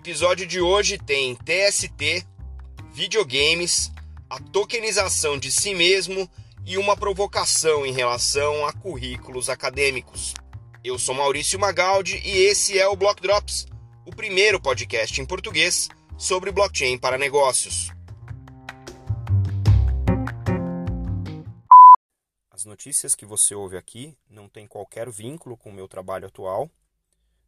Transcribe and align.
episódio 0.00 0.46
de 0.46 0.62
hoje 0.62 0.96
tem 0.96 1.36
TST, 1.36 2.26
videogames, 2.90 3.92
a 4.30 4.40
tokenização 4.40 5.38
de 5.38 5.52
si 5.52 5.74
mesmo 5.74 6.26
e 6.64 6.78
uma 6.78 6.96
provocação 6.96 7.84
em 7.84 7.92
relação 7.92 8.64
a 8.64 8.72
currículos 8.72 9.50
acadêmicos. 9.50 10.32
Eu 10.82 10.98
sou 10.98 11.14
Maurício 11.14 11.60
Magaldi 11.60 12.16
e 12.24 12.30
esse 12.30 12.78
é 12.78 12.88
o 12.88 12.96
Block 12.96 13.20
Drops, 13.20 13.66
o 14.06 14.10
primeiro 14.10 14.58
podcast 14.58 15.20
em 15.20 15.26
português 15.26 15.90
sobre 16.16 16.50
blockchain 16.50 16.96
para 16.96 17.18
negócios. 17.18 17.90
As 22.50 22.64
notícias 22.64 23.14
que 23.14 23.26
você 23.26 23.54
ouve 23.54 23.76
aqui 23.76 24.16
não 24.30 24.48
têm 24.48 24.66
qualquer 24.66 25.10
vínculo 25.10 25.58
com 25.58 25.68
o 25.68 25.74
meu 25.74 25.86
trabalho 25.86 26.26
atual, 26.26 26.70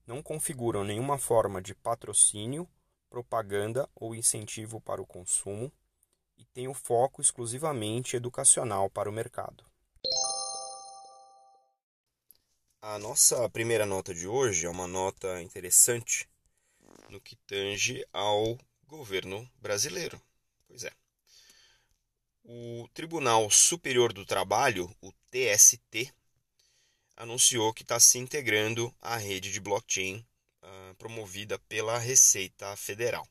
não 0.07 0.23
configuram 0.23 0.85
nenhuma 0.85 1.19
forma 1.19 1.61
de 1.61 1.75
patrocínio, 1.75 2.69
propaganda 3.09 3.89
ou 3.95 4.15
incentivo 4.15 4.81
para 4.81 5.03
o 5.03 5.07
consumo 5.07 5.71
e 6.37 6.45
têm 6.47 6.69
o 6.69 6.75
foco 6.75 7.21
exclusivamente 7.21 8.17
educacional 8.17 8.89
para 8.89 9.09
o 9.09 9.13
mercado. 9.13 9.65
A 12.81 12.99
nossa 12.99 13.49
primeira 13.49 13.87
nota 13.87 14.13
de 14.13 14.27
hoje 14.27 14.67
é 14.67 14.71
uma 14.71 14.89
nota 14.89 15.41
interessante 15.41 16.29
no 17.09 17.21
que 17.21 17.37
tange 17.47 18.05
ao 18.13 18.59
governo 18.89 19.49
brasileiro. 19.61 20.21
Pois 20.67 20.83
é. 20.85 20.93
O 22.43 22.89
Tribunal 22.93 23.49
Superior 23.51 24.13
do 24.13 24.27
Trabalho, 24.27 24.93
o 25.01 25.13
TST, 25.31 26.13
anunciou 27.17 27.73
que 27.73 27.83
está 27.83 27.99
se 28.01 28.19
integrando 28.19 28.93
à 29.01 29.17
rede 29.17 29.53
de 29.53 29.61
blockchain 29.61 30.27
uh, 30.63 30.95
promovida 30.97 31.59
pela 31.61 31.97
Receita 31.99 32.77
Federal. 32.77 33.27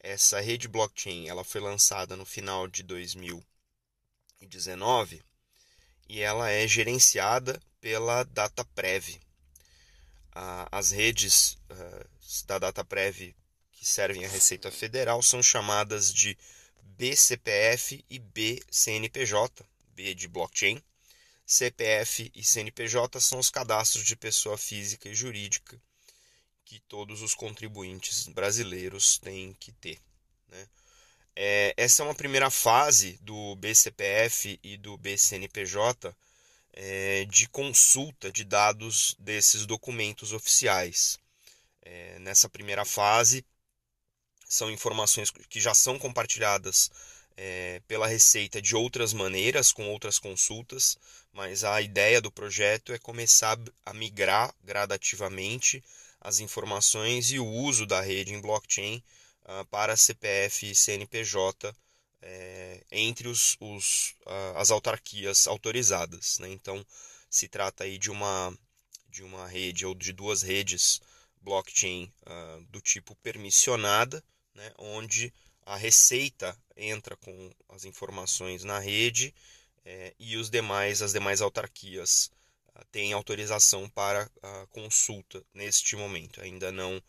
Essa 0.00 0.40
rede 0.40 0.68
blockchain 0.68 1.28
ela 1.28 1.44
foi 1.44 1.60
lançada 1.60 2.16
no 2.16 2.24
final 2.24 2.66
de 2.66 2.82
2019 2.82 5.22
e 6.08 6.20
ela 6.20 6.50
é 6.50 6.66
gerenciada 6.66 7.60
pela 7.80 8.24
DataPrev. 8.24 9.20
Uh, 10.34 10.66
as 10.70 10.90
redes 10.90 11.58
uh, 11.70 12.04
da 12.46 12.58
DataPrev 12.58 13.34
que 13.72 13.86
servem 13.86 14.24
à 14.24 14.28
Receita 14.28 14.70
Federal 14.70 15.20
são 15.22 15.42
chamadas 15.42 16.14
de 16.14 16.38
BCPF 16.96 18.02
e 18.08 18.18
BCNPJ, 18.18 19.64
B 19.94 20.14
de 20.14 20.26
blockchain. 20.28 20.82
CPF 21.46 22.30
e 22.34 22.44
CNPJ 22.44 23.20
são 23.20 23.38
os 23.38 23.50
cadastros 23.50 24.04
de 24.04 24.16
pessoa 24.16 24.56
física 24.56 25.08
e 25.08 25.14
jurídica 25.14 25.80
que 26.64 26.80
todos 26.80 27.20
os 27.20 27.34
contribuintes 27.34 28.28
brasileiros 28.28 29.18
têm 29.18 29.54
que 29.54 29.72
ter. 29.72 30.00
Né? 30.48 30.68
É, 31.34 31.74
essa 31.76 32.02
é 32.02 32.06
uma 32.06 32.14
primeira 32.14 32.50
fase 32.50 33.18
do 33.20 33.56
BCPF 33.56 34.58
e 34.62 34.76
do 34.76 34.96
BCNPJ 34.96 36.14
é, 36.72 37.24
de 37.26 37.48
consulta 37.48 38.30
de 38.30 38.44
dados 38.44 39.14
desses 39.18 39.66
documentos 39.66 40.32
oficiais. 40.32 41.18
É, 41.82 42.18
nessa 42.20 42.48
primeira 42.48 42.84
fase, 42.84 43.44
são 44.48 44.70
informações 44.70 45.30
que 45.30 45.60
já 45.60 45.74
são 45.74 45.98
compartilhadas 45.98 46.90
é, 47.36 47.80
pela 47.86 48.06
Receita 48.06 48.60
de 48.60 48.74
outras 48.76 49.12
maneiras, 49.12 49.72
com 49.72 49.88
outras 49.88 50.18
consultas, 50.18 50.96
mas 51.32 51.64
a 51.64 51.80
ideia 51.80 52.20
do 52.20 52.30
projeto 52.30 52.92
é 52.92 52.98
começar 52.98 53.58
a 53.84 53.92
migrar 53.94 54.54
gradativamente 54.62 55.82
as 56.20 56.38
informações 56.38 57.30
e 57.32 57.38
o 57.38 57.46
uso 57.46 57.86
da 57.86 58.00
rede 58.00 58.32
em 58.32 58.40
blockchain 58.40 59.02
uh, 59.44 59.64
para 59.66 59.96
CPF 59.96 60.70
e 60.70 60.74
CNPJ 60.74 61.74
é, 62.22 62.80
entre 62.92 63.28
os, 63.28 63.56
os, 63.58 64.14
uh, 64.24 64.56
as 64.56 64.70
autarquias 64.70 65.46
autorizadas. 65.46 66.38
Né? 66.38 66.48
Então, 66.50 66.86
se 67.28 67.48
trata 67.48 67.84
aí 67.84 67.98
de 67.98 68.10
uma, 68.10 68.56
de 69.08 69.22
uma 69.22 69.48
rede 69.48 69.84
ou 69.84 69.94
de 69.94 70.12
duas 70.12 70.42
redes 70.42 71.00
blockchain 71.40 72.12
uh, 72.22 72.62
do 72.70 72.80
tipo 72.80 73.16
permissionada, 73.16 74.22
né, 74.54 74.72
onde 74.78 75.32
a 75.64 75.76
receita 75.76 76.56
entra 76.76 77.16
com 77.16 77.50
as 77.68 77.84
informações 77.84 78.64
na 78.64 78.78
rede 78.78 79.34
é, 79.84 80.14
e 80.18 80.36
os 80.36 80.50
demais, 80.50 81.02
as 81.02 81.12
demais 81.12 81.40
autarquias 81.40 82.30
uh, 82.74 82.84
têm 82.90 83.12
autorização 83.12 83.88
para 83.88 84.30
a 84.42 84.66
consulta 84.70 85.44
neste 85.52 85.96
momento, 85.96 86.40
ainda 86.40 86.70
não 86.70 87.02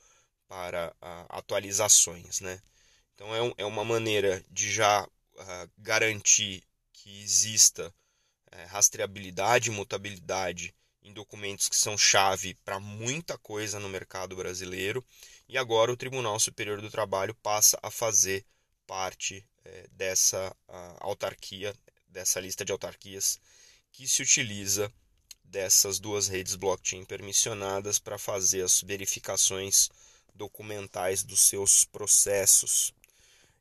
para 0.47 0.89
uh, 1.01 1.25
atualizações. 1.29 2.39
Né? 2.41 2.61
Então 3.15 3.33
é, 3.35 3.41
um, 3.41 3.53
é, 3.57 3.65
uma 3.65 3.83
maneira 3.83 4.43
de 4.49 4.71
já 4.71 5.07
garantir 5.79 6.63
que 6.91 7.23
exista 7.23 7.93
é, 8.51 8.65
rastreabilidade 8.65 9.69
e 9.69 9.73
mutabilidade 9.73 10.73
em 11.03 11.13
documentos 11.13 11.67
que 11.67 11.75
são 11.75 11.97
chave 11.97 12.53
para 12.65 12.79
muita 12.79 13.37
coisa 13.37 13.79
no 13.79 13.89
mercado 13.89 14.35
brasileiro 14.35 15.05
e 15.47 15.57
agora 15.57 15.91
o 15.91 15.97
Tribunal 15.97 16.39
Superior 16.39 16.81
do 16.81 16.89
Trabalho 16.89 17.35
passa 17.35 17.77
a 17.83 17.91
fazer 17.91 18.45
parte 18.87 19.45
é, 19.65 19.87
dessa 19.91 20.55
autarquia, 20.99 21.75
dessa 22.07 22.39
lista 22.39 22.63
de 22.63 22.71
autarquias 22.71 23.39
que 23.91 24.07
se 24.07 24.21
utiliza 24.21 24.91
dessas 25.43 25.99
duas 25.99 26.27
redes 26.27 26.55
blockchain 26.55 27.05
permissionadas 27.05 27.99
para 27.99 28.17
fazer 28.17 28.63
as 28.63 28.81
verificações 28.81 29.89
documentais 30.33 31.23
dos 31.23 31.41
seus 31.41 31.85
processos. 31.85 32.93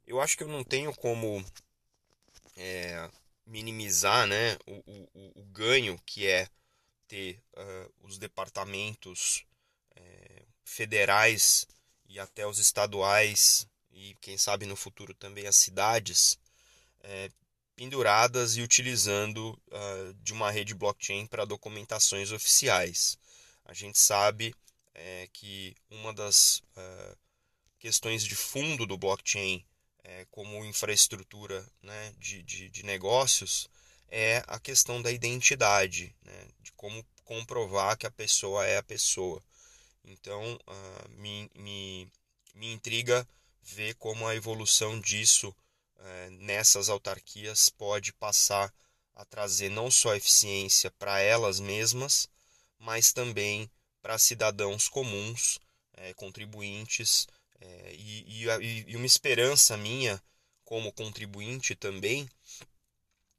Eu 0.07 0.21
acho 0.21 0.37
que 0.37 0.43
eu 0.43 0.49
não 0.49 0.65
tenho 0.65 0.95
como 0.95 1.45
é, 2.57 3.11
minimizar 3.47 4.27
né, 4.27 4.57
o, 4.67 4.83
o, 4.87 5.41
o, 5.41 5.45
ganho 5.45 6.01
que 6.07 6.27
é 6.27 6.49
ter 7.13 7.43
uh, 7.53 7.93
os 8.01 8.17
departamentos 8.17 9.45
é, 9.95 10.47
federais 10.65 11.67
e 12.09 12.19
até 12.19 12.47
os 12.47 12.59
estaduais 12.59 13.69
e 13.91 14.17
quem 14.19 14.39
sabe 14.39 14.65
no 14.65 14.75
futuro 14.75 15.13
também 15.13 15.47
as 15.47 15.57
cidades 15.57 16.39
é, 17.01 17.31
penduradas 17.77 18.57
e 18.57 18.63
utilizando 18.63 19.51
uh, 19.51 20.15
de 20.23 20.33
uma 20.33 20.51
rede 20.51 20.75
blockchain 20.75 21.27
para 21.27 21.45
documentações 21.45 22.33
oficiais. 22.33 23.19
A 23.67 23.75
gente 23.75 23.99
sabe 23.99 24.55
é, 24.95 25.29
que 25.35 25.77
uma 25.91 26.15
das 26.15 26.63
uh, 26.75 27.19
questões 27.79 28.25
de 28.25 28.35
fundo 28.35 28.87
do 28.87 28.97
blockchain 28.97 29.63
como 30.31 30.65
infraestrutura 30.65 31.65
né, 31.81 32.13
de, 32.19 32.43
de, 32.43 32.69
de, 32.69 32.83
negócios 32.83 33.69
é 34.13 34.45
a 34.47 34.61
questão 34.61 35.01
da 35.01 35.11
identidade, 35.11 36.15
né, 36.23 36.49
de 36.61 36.71
como 36.73 37.03
comprovar 37.25 37.97
que 37.97 38.07
a 38.07 38.11
pessoa 38.11 38.67
é 38.67 38.77
a 38.77 38.83
pessoa. 38.83 39.43
Então, 40.05 40.55
uh, 40.67 41.09
me, 41.13 41.51
me, 41.55 42.09
me 42.55 42.73
intriga 42.75 43.27
ver 43.63 43.95
como 43.95 44.27
a 44.27 44.37
evolução 44.37 45.01
disso 45.01 45.49
uh, 45.49 46.31
nessas 46.41 46.91
autarquias 46.91 47.71
pode 47.71 48.13
passar 48.13 48.71
a 49.15 49.25
trazer 49.25 49.71
não 49.71 49.91
só 49.91 50.15
eficiência 50.15 50.91
para 50.91 51.19
elas 51.21 51.59
mesmas, 51.59 52.29
mas 52.79 53.15
também 53.15 53.71
para 54.03 54.19
cidadãos 54.19 54.91
comuns, 54.91 55.57
uh, 55.95 56.15
contribuintes, 56.17 57.27
eh, 57.63 57.95
e, 57.95 58.45
e, 58.45 58.85
e 58.89 58.97
uma 58.97 59.07
esperança 59.07 59.77
minha 59.77 60.21
como 60.65 60.93
contribuinte 60.93 61.77
também 61.77 62.29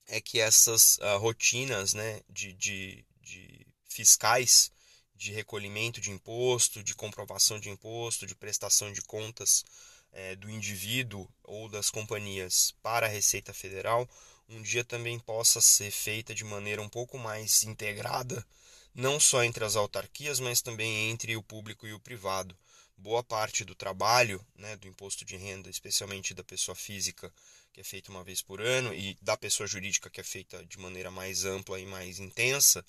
é 0.07 0.19
que 0.21 0.39
essas 0.39 0.97
uh, 0.97 1.17
rotinas 1.17 1.93
né, 1.93 2.21
de, 2.29 2.53
de, 2.53 3.05
de 3.21 3.65
fiscais 3.85 4.71
de 5.15 5.31
recolhimento 5.31 6.01
de 6.01 6.11
imposto, 6.11 6.83
de 6.83 6.93
comprovação 6.93 7.59
de 7.59 7.69
imposto, 7.69 8.25
de 8.25 8.35
prestação 8.35 8.91
de 8.91 9.01
contas 9.01 9.63
é, 10.11 10.35
do 10.35 10.49
indivíduo 10.49 11.27
ou 11.43 11.69
das 11.69 11.89
companhias 11.89 12.73
para 12.81 13.05
a 13.05 13.09
Receita 13.09 13.53
Federal, 13.53 14.09
um 14.49 14.61
dia 14.61 14.83
também 14.83 15.17
possa 15.19 15.61
ser 15.61 15.91
feita 15.91 16.35
de 16.35 16.43
maneira 16.43 16.81
um 16.81 16.89
pouco 16.89 17.17
mais 17.17 17.63
integrada, 17.63 18.45
não 18.93 19.19
só 19.19 19.43
entre 19.43 19.63
as 19.63 19.75
autarquias, 19.75 20.39
mas 20.39 20.61
também 20.61 21.09
entre 21.09 21.35
o 21.35 21.43
público 21.43 21.87
e 21.87 21.93
o 21.93 21.99
privado. 21.99 22.55
Boa 22.97 23.23
parte 23.23 23.63
do 23.65 23.73
trabalho 23.73 24.45
né, 24.55 24.75
do 24.75 24.87
imposto 24.87 25.25
de 25.25 25.35
renda, 25.35 25.69
especialmente 25.69 26.33
da 26.33 26.43
pessoa 26.43 26.75
física, 26.75 27.33
que 27.73 27.81
é 27.81 27.83
feita 27.83 28.11
uma 28.11 28.23
vez 28.23 28.41
por 28.41 28.61
ano, 28.61 28.93
e 28.93 29.17
da 29.19 29.35
pessoa 29.35 29.65
jurídica, 29.65 30.09
que 30.09 30.21
é 30.21 30.23
feita 30.23 30.63
de 30.65 30.77
maneira 30.77 31.09
mais 31.09 31.43
ampla 31.43 31.79
e 31.79 31.85
mais 31.87 32.19
intensa, 32.19 32.85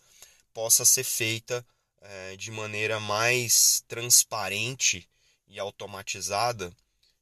possa 0.52 0.84
ser 0.84 1.04
feita 1.04 1.66
é, 2.02 2.36
de 2.36 2.50
maneira 2.50 3.00
mais 3.00 3.82
transparente 3.88 5.08
e 5.48 5.58
automatizada 5.58 6.70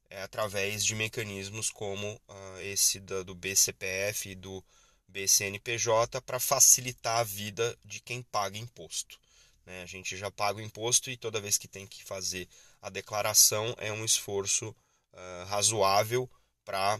é, 0.09 0.21
através 0.21 0.85
de 0.85 0.93
mecanismos 0.93 1.69
como 1.69 2.13
uh, 2.13 2.59
esse 2.61 2.99
da, 2.99 3.23
do 3.23 3.33
BCPF 3.33 4.29
e 4.29 4.35
do 4.35 4.63
BCNPJ 5.07 6.21
para 6.21 6.39
facilitar 6.39 7.19
a 7.19 7.23
vida 7.23 7.77
de 7.85 8.01
quem 8.01 8.21
paga 8.23 8.57
imposto. 8.57 9.17
Né? 9.65 9.81
A 9.81 9.85
gente 9.85 10.17
já 10.17 10.29
paga 10.29 10.59
o 10.59 10.61
imposto 10.61 11.09
e 11.09 11.17
toda 11.17 11.39
vez 11.39 11.57
que 11.57 11.67
tem 11.67 11.87
que 11.87 12.03
fazer 12.03 12.47
a 12.81 12.89
declaração 12.89 13.73
é 13.77 13.91
um 13.91 14.03
esforço 14.03 14.69
uh, 14.69 15.45
razoável 15.47 16.29
para 16.65 16.99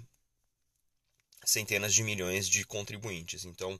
centenas 1.45 1.93
de 1.93 2.03
milhões 2.03 2.47
de 2.47 2.65
contribuintes. 2.65 3.45
Então, 3.45 3.79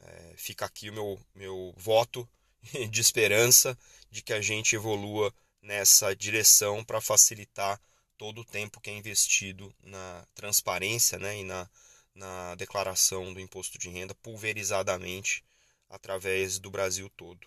é, 0.00 0.34
fica 0.36 0.64
aqui 0.64 0.90
o 0.90 0.92
meu, 0.92 1.20
meu 1.34 1.74
voto 1.76 2.28
de 2.90 3.00
esperança 3.00 3.76
de 4.10 4.22
que 4.22 4.32
a 4.32 4.40
gente 4.40 4.76
evolua 4.76 5.34
nessa 5.62 6.14
direção 6.14 6.84
para 6.84 7.00
facilitar 7.00 7.80
todo 8.16 8.42
o 8.42 8.44
tempo 8.44 8.80
que 8.80 8.90
é 8.90 8.92
investido 8.92 9.74
na 9.82 10.26
transparência 10.34 11.18
né, 11.18 11.38
e 11.38 11.44
na, 11.44 11.68
na 12.14 12.54
declaração 12.54 13.32
do 13.32 13.40
imposto 13.40 13.78
de 13.78 13.88
renda 13.88 14.14
pulverizadamente 14.16 15.44
através 15.88 16.58
do 16.58 16.70
Brasil 16.70 17.10
todo. 17.16 17.46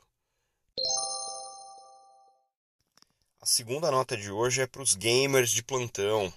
A 3.40 3.46
segunda 3.46 3.90
nota 3.92 4.18
de 4.18 4.31
hoje 4.31 4.62
é 4.62 4.68
para 4.68 4.81
os 4.81 4.94
gamers 4.94 5.52
de 5.52 5.63
plantão. 5.63 6.34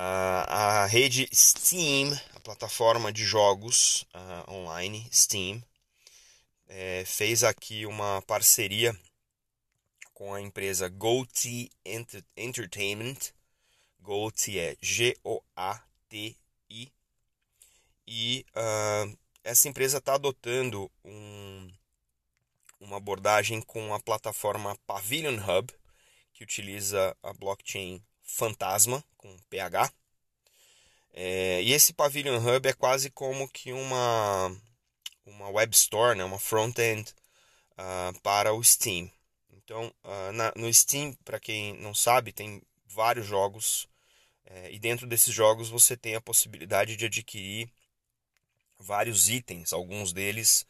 A, 0.00 0.82
a 0.82 0.86
rede 0.86 1.28
Steam, 1.34 2.16
a 2.32 2.38
plataforma 2.38 3.12
de 3.12 3.24
jogos 3.24 4.06
uh, 4.14 4.52
online 4.52 5.08
Steam, 5.12 5.60
é, 6.68 7.02
fez 7.04 7.42
aqui 7.42 7.84
uma 7.84 8.22
parceria 8.22 8.96
com 10.14 10.32
a 10.32 10.40
empresa 10.40 10.88
GoT 10.88 11.68
Entertainment. 12.36 13.32
GoT 14.00 14.56
é 14.56 14.76
G-O-A-T-I. 14.80 16.38
E 18.06 18.46
uh, 18.50 19.18
essa 19.42 19.68
empresa 19.68 19.98
está 19.98 20.14
adotando 20.14 20.88
um, 21.04 21.72
uma 22.78 22.98
abordagem 22.98 23.60
com 23.60 23.92
a 23.92 23.98
plataforma 23.98 24.78
Pavilion 24.86 25.38
Hub, 25.38 25.74
que 26.32 26.44
utiliza 26.44 27.16
a 27.20 27.32
blockchain 27.32 28.00
Fantasma, 28.28 29.02
com 29.16 29.34
PH. 29.50 29.90
É, 31.12 31.62
e 31.62 31.72
esse 31.72 31.92
Pavilion 31.92 32.38
Hub 32.38 32.68
é 32.68 32.72
quase 32.72 33.10
como 33.10 33.48
que 33.48 33.72
uma, 33.72 34.54
uma 35.26 35.48
web 35.48 35.74
store, 35.74 36.16
né, 36.16 36.22
uma 36.22 36.38
front-end 36.38 37.12
uh, 37.72 38.20
para 38.20 38.52
o 38.52 38.62
Steam. 38.62 39.10
Então, 39.50 39.92
uh, 40.04 40.32
na, 40.32 40.52
no 40.54 40.72
Steam, 40.72 41.14
para 41.24 41.40
quem 41.40 41.74
não 41.78 41.94
sabe, 41.94 42.32
tem 42.32 42.62
vários 42.86 43.26
jogos. 43.26 43.88
É, 44.44 44.72
e 44.72 44.78
dentro 44.78 45.06
desses 45.06 45.34
jogos 45.34 45.68
você 45.68 45.96
tem 45.96 46.14
a 46.14 46.20
possibilidade 46.20 46.96
de 46.96 47.06
adquirir 47.06 47.68
vários 48.78 49.28
itens, 49.28 49.72
alguns 49.72 50.12
deles 50.12 50.64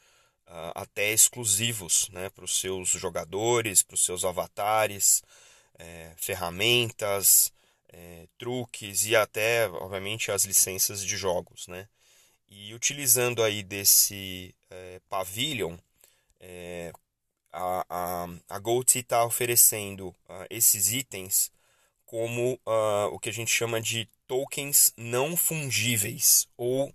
uh, 0.46 0.72
até 0.74 1.12
exclusivos 1.12 2.08
né, 2.08 2.30
para 2.30 2.44
os 2.44 2.58
seus 2.58 2.88
jogadores, 2.88 3.82
para 3.82 3.94
os 3.94 4.04
seus 4.04 4.24
avatares, 4.24 5.22
é, 5.78 6.12
ferramentas, 6.16 7.52
é, 7.88 8.26
truques 8.36 9.06
e 9.06 9.16
até, 9.16 9.68
obviamente, 9.68 10.30
as 10.30 10.44
licenças 10.44 11.04
de 11.04 11.16
jogos. 11.16 11.66
Né? 11.68 11.88
E 12.48 12.74
utilizando 12.74 13.42
aí 13.42 13.62
desse 13.62 14.54
é, 14.70 15.00
Pavilion, 15.08 15.76
é, 16.40 16.92
a, 17.52 17.84
a, 17.88 18.28
a 18.48 18.60
está 18.94 19.24
oferecendo 19.24 20.08
uh, 20.08 20.46
esses 20.50 20.92
itens 20.92 21.50
como 22.04 22.54
uh, 22.66 23.06
o 23.12 23.18
que 23.18 23.28
a 23.28 23.32
gente 23.32 23.50
chama 23.50 23.80
de 23.80 24.08
tokens 24.26 24.92
não 24.96 25.36
fungíveis 25.36 26.48
ou 26.56 26.94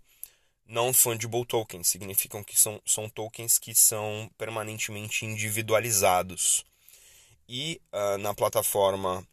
non-fungible 0.65 1.45
tokens. 1.45 1.87
Significam 1.87 2.43
que 2.43 2.59
são, 2.59 2.81
são 2.85 3.07
tokens 3.09 3.59
que 3.59 3.75
são 3.75 4.29
permanentemente 4.37 5.25
individualizados. 5.25 6.65
E 7.47 7.81
uh, 7.91 8.17
na 8.19 8.33
plataforma 8.33 9.25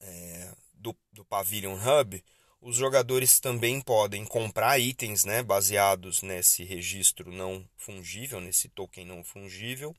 é, 0.00 0.52
do, 0.74 0.96
do 1.12 1.24
Pavilion 1.24 1.76
Hub, 1.76 2.22
os 2.60 2.76
jogadores 2.76 3.38
também 3.38 3.80
podem 3.80 4.24
comprar 4.24 4.78
itens 4.78 5.24
né, 5.24 5.42
baseados 5.42 6.22
nesse 6.22 6.64
registro 6.64 7.30
não 7.30 7.68
fungível, 7.76 8.40
nesse 8.40 8.68
token 8.68 9.04
não 9.06 9.22
fungível, 9.22 9.94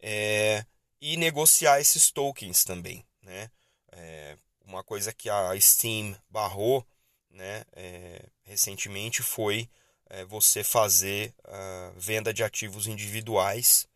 é, 0.00 0.64
e 1.00 1.16
negociar 1.16 1.80
esses 1.80 2.10
tokens 2.10 2.64
também. 2.64 3.04
Né? 3.22 3.50
É, 3.92 4.36
uma 4.66 4.84
coisa 4.84 5.12
que 5.12 5.30
a 5.30 5.58
Steam 5.58 6.14
barrou 6.28 6.86
né, 7.30 7.64
é, 7.72 8.26
recentemente 8.42 9.22
foi 9.22 9.68
é, 10.10 10.24
você 10.24 10.62
fazer 10.62 11.34
a 11.44 11.92
venda 11.96 12.32
de 12.32 12.42
ativos 12.42 12.86
individuais 12.86 13.88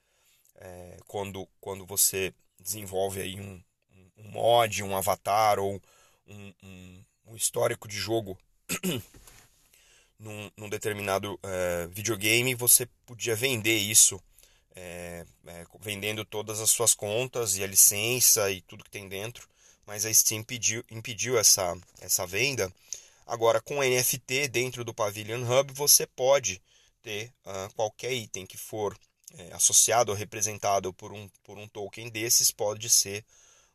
é, 0.60 0.98
quando, 1.06 1.48
quando 1.60 1.86
você 1.86 2.32
desenvolve 2.58 3.20
aí 3.20 3.40
um, 3.40 3.62
um 4.16 4.30
mod, 4.30 4.82
um 4.82 4.96
avatar 4.96 5.58
ou 5.58 5.80
um, 6.26 6.54
um, 6.62 7.04
um 7.28 7.36
histórico 7.36 7.88
de 7.88 7.96
jogo 7.96 8.38
num, 10.18 10.50
num, 10.56 10.68
determinado 10.68 11.38
é, 11.42 11.86
videogame, 11.88 12.54
você 12.54 12.86
podia 13.06 13.34
vender 13.34 13.76
isso 13.76 14.22
é, 14.76 15.24
é, 15.46 15.66
vendendo 15.80 16.24
todas 16.24 16.60
as 16.60 16.70
suas 16.70 16.94
contas 16.94 17.56
e 17.56 17.64
a 17.64 17.66
licença 17.66 18.50
e 18.50 18.60
tudo 18.60 18.84
que 18.84 18.90
tem 18.90 19.08
dentro, 19.08 19.48
mas 19.86 20.04
a 20.04 20.12
Steam 20.12 20.40
impediu, 20.40 20.84
impediu 20.90 21.38
essa, 21.38 21.76
essa 22.00 22.26
venda. 22.26 22.72
Agora, 23.26 23.60
com 23.60 23.82
NFT 23.82 24.48
dentro 24.48 24.84
do 24.84 24.94
Pavilion 24.94 25.42
Hub, 25.42 25.72
você 25.72 26.06
pode 26.06 26.60
ter 27.02 27.32
uh, 27.46 27.72
qualquer 27.74 28.12
item 28.12 28.46
que 28.46 28.58
for 28.58 28.96
é, 29.38 29.52
associado 29.52 30.10
ou 30.12 30.16
representado 30.16 30.92
por 30.92 31.12
um, 31.12 31.28
por 31.42 31.58
um 31.58 31.68
token 31.68 32.08
desses, 32.10 32.50
pode 32.50 32.88
ser 32.90 33.24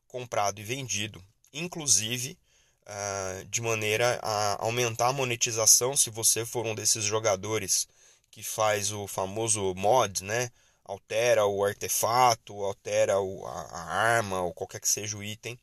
comprado 0.07 0.59
e 0.59 0.63
vendido, 0.63 1.23
inclusive 1.53 2.37
uh, 2.83 3.45
de 3.45 3.61
maneira 3.61 4.19
a 4.21 4.63
aumentar 4.63 5.07
a 5.07 5.13
monetização 5.13 5.95
se 5.95 6.09
você 6.09 6.45
for 6.45 6.65
um 6.65 6.75
desses 6.75 7.03
jogadores 7.03 7.87
que 8.31 8.43
faz 8.43 8.91
o 8.91 9.07
famoso 9.07 9.73
mod, 9.75 10.23
né? 10.23 10.51
altera 10.83 11.45
o 11.45 11.65
artefato, 11.65 12.63
altera 12.63 13.19
o, 13.19 13.45
a, 13.45 13.61
a, 13.61 13.83
arma 13.93 14.41
ou 14.41 14.53
qualquer 14.53 14.79
que 14.79 14.87
seja 14.87 15.17
o 15.17 15.23
item, 15.23 15.59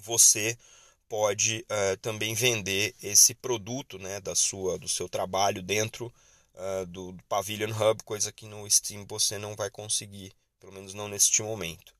você 0.00 0.58
pode 1.08 1.64
uh, 1.70 1.96
também 1.98 2.34
vender 2.34 2.94
esse 3.02 3.34
produto 3.34 3.98
né, 3.98 4.20
da 4.20 4.34
sua, 4.34 4.78
do 4.78 4.88
seu 4.88 5.08
trabalho 5.08 5.62
dentro 5.62 6.12
uh, 6.56 6.86
do, 6.86 7.12
do 7.12 7.22
Pavilion 7.24 7.70
Hub, 7.70 8.02
coisa 8.04 8.32
que 8.32 8.46
no 8.46 8.68
Steam 8.70 9.06
você 9.06 9.38
não 9.38 9.54
vai 9.54 9.70
conseguir, 9.70 10.32
pelo 10.58 10.72
menos 10.72 10.94
não 10.94 11.08
neste 11.08 11.42
momento. 11.42 11.94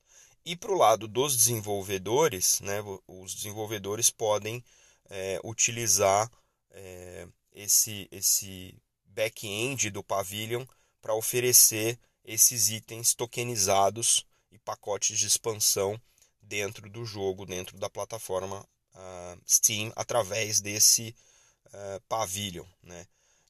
E 0.45 0.55
para 0.55 0.71
o 0.71 0.77
lado 0.77 1.07
dos 1.07 1.35
desenvolvedores, 1.35 2.61
né, 2.61 2.77
os 3.07 3.35
desenvolvedores 3.35 4.09
podem 4.09 4.63
é, 5.09 5.39
utilizar 5.43 6.31
é, 6.71 7.27
esse, 7.51 8.07
esse 8.11 8.73
back-end 9.05 9.89
do 9.89 10.03
Pavilion 10.03 10.65
para 11.01 11.13
oferecer 11.15 11.99
esses 12.23 12.69
itens 12.69 13.13
tokenizados 13.13 14.25
e 14.51 14.57
pacotes 14.59 15.17
de 15.17 15.27
expansão 15.27 15.99
dentro 16.41 16.89
do 16.89 17.03
jogo, 17.05 17.45
dentro 17.45 17.77
da 17.77 17.89
plataforma 17.89 18.61
uh, 18.95 19.41
Steam, 19.45 19.91
através 19.95 20.61
desse 20.61 21.15
uh, 21.67 22.01
Pavilion. 22.07 22.65
Né? 22.83 23.05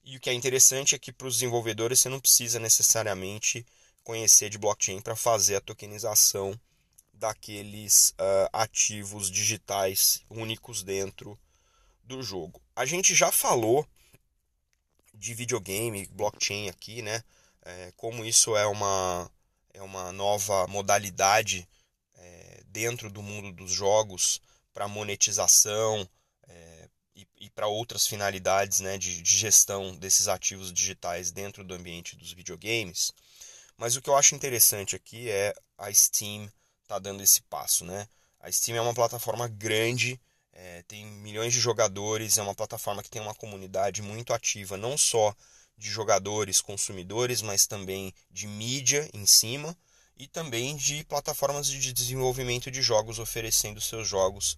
E 0.08 0.18
o 0.18 0.20
que 0.20 0.30
é 0.30 0.34
interessante 0.34 0.96
é 0.96 1.00
que 1.00 1.12
para 1.12 1.28
os 1.28 1.36
desenvolvedores 1.36 2.00
você 2.00 2.10
não 2.10 2.20
precisa 2.20 2.60
necessariamente 2.60 3.66
conhecer 4.04 4.50
de 4.50 4.58
blockchain 4.58 5.02
para 5.02 5.16
fazer 5.16 5.58
a 5.58 5.62
tokenização 5.62 6.60
daqueles 7.14 8.12
uh, 8.12 8.50
ativos 8.54 9.30
digitais 9.30 10.22
únicos 10.30 10.82
dentro 10.82 11.38
do 12.04 12.24
jogo. 12.24 12.62
A 12.76 12.86
gente 12.86 13.14
já 13.14 13.32
falou 13.32 13.86
de 15.14 15.34
videogame, 15.34 16.08
blockchain 16.08 16.70
aqui, 16.70 17.02
né? 17.02 17.22
é, 17.68 17.92
como 17.98 18.24
isso 18.24 18.56
é 18.56 18.66
uma, 18.66 19.30
é 19.74 19.82
uma 19.82 20.14
nova 20.14 20.66
modalidade 20.68 21.68
é, 22.16 22.64
dentro 22.68 23.12
do 23.12 23.22
mundo 23.22 23.52
dos 23.52 23.72
jogos 23.72 24.42
para 24.74 24.88
monetização 24.88 26.08
é, 26.48 26.90
e, 27.18 27.28
e 27.40 27.50
para 27.50 27.68
outras 27.68 28.06
finalidades 28.06 28.80
né, 28.80 28.98
de, 28.98 29.22
de 29.22 29.38
gestão 29.38 29.96
desses 29.96 30.28
ativos 30.28 30.72
digitais 30.72 31.32
dentro 31.32 31.64
do 31.64 31.74
ambiente 31.74 32.16
dos 32.16 32.32
videogames. 32.32 33.12
Mas 33.76 33.96
o 33.96 34.02
que 34.02 34.10
eu 34.10 34.16
acho 34.16 34.36
interessante 34.36 34.96
aqui 34.96 35.30
é 35.30 35.54
a 35.78 35.92
Steam 35.92 36.50
tá 36.88 37.00
dando 37.00 37.22
esse 37.22 37.42
passo, 37.42 37.84
né? 37.84 38.08
A 38.40 38.52
Steam 38.52 38.78
é 38.78 38.82
uma 38.82 38.94
plataforma 38.94 39.48
grande, 39.48 40.20
é, 40.54 40.84
tem 40.84 41.06
milhões 41.06 41.52
de 41.52 41.60
jogadores, 41.60 42.38
é 42.38 42.42
uma 42.42 42.56
plataforma 42.56 43.04
que 43.04 43.10
tem 43.10 43.22
uma 43.22 43.36
comunidade 43.36 44.02
muito 44.02 44.32
ativa, 44.32 44.78
não 44.78 44.98
só 44.98 45.36
de 45.78 45.90
jogadores, 45.90 46.62
consumidores, 46.62 47.42
mas 47.42 47.68
também 47.68 48.14
de 48.32 48.48
mídia 48.48 49.10
em 49.14 49.26
cima 49.26 49.78
e 50.16 50.28
também 50.28 50.76
de 50.76 51.04
plataformas 51.04 51.68
de 51.68 51.94
desenvolvimento 51.94 52.72
de 52.72 52.82
jogos 52.82 53.20
oferecendo 53.20 53.82
seus 53.82 54.08
jogos 54.08 54.56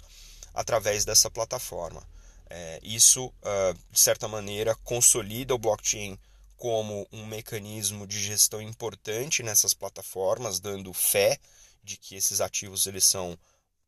através 0.53 1.03
dessa 1.03 1.29
plataforma. 1.29 2.05
É, 2.49 2.79
isso, 2.81 3.27
uh, 3.27 3.77
de 3.91 3.99
certa 3.99 4.27
maneira, 4.27 4.75
consolida 4.83 5.53
o 5.53 5.59
blockchain 5.59 6.17
como 6.57 7.07
um 7.11 7.25
mecanismo 7.25 8.05
de 8.05 8.19
gestão 8.19 8.61
importante 8.61 9.43
nessas 9.43 9.73
plataformas, 9.73 10.59
dando 10.59 10.91
fé 10.93 11.39
de 11.83 11.95
que 11.95 12.15
esses 12.15 12.41
ativos 12.41 12.85
eles 12.85 13.05
são 13.05 13.37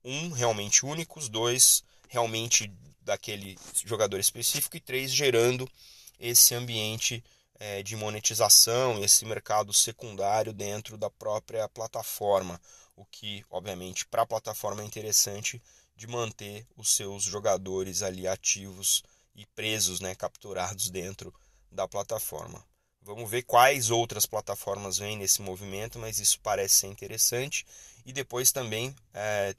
um 0.03 0.31
realmente 0.31 0.85
únicos, 0.85 1.27
dois 1.27 1.83
realmente 2.07 2.71
daquele 3.01 3.57
jogador 3.85 4.19
específico 4.19 4.77
e 4.77 4.79
três 4.79 5.11
gerando 5.11 5.69
esse 6.19 6.53
ambiente 6.53 7.23
é, 7.59 7.83
de 7.83 7.95
monetização, 7.95 9.03
esse 9.03 9.25
mercado 9.25 9.73
secundário 9.73 10.53
dentro 10.53 10.97
da 10.97 11.09
própria 11.09 11.67
plataforma, 11.67 12.59
o 12.95 13.05
que 13.05 13.43
obviamente 13.49 14.05
para 14.05 14.21
a 14.21 14.25
plataforma 14.25 14.81
é 14.81 14.85
interessante 14.85 15.61
de 16.01 16.07
manter 16.07 16.65
os 16.75 16.95
seus 16.95 17.21
jogadores 17.21 18.01
ali 18.01 18.27
ativos 18.27 19.03
e 19.35 19.45
presos, 19.45 19.99
né, 19.99 20.15
capturados 20.15 20.89
dentro 20.89 21.31
da 21.71 21.87
plataforma. 21.87 22.65
Vamos 23.03 23.29
ver 23.29 23.43
quais 23.43 23.91
outras 23.91 24.25
plataformas 24.25 24.97
vêm 24.97 25.15
nesse 25.15 25.43
movimento, 25.43 25.99
mas 25.99 26.17
isso 26.17 26.39
parece 26.41 26.73
ser 26.77 26.87
interessante. 26.87 27.67
E 28.03 28.11
depois 28.11 28.51
também 28.51 28.95
é, 29.13 29.53